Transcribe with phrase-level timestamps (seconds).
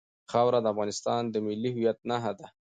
[0.31, 2.47] خاوره د افغانستان د ملي هویت نښه ده.